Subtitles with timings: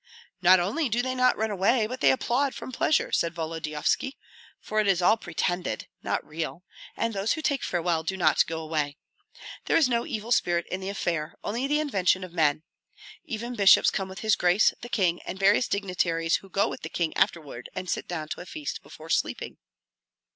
[0.41, 4.17] "Not only do they not run away, but they applaud from pleasure," said Volodyovski;
[4.59, 6.63] "for it is all pretended, not real,
[6.97, 8.97] and those who take farewell do not go away.
[9.65, 12.63] There is no evil spirit in the affair, only the invention of men.
[13.25, 16.89] Even bishops come with his Grace the King, and various dignitaries who go with the
[16.89, 19.59] king afterward and sit down to a feast before sleeping."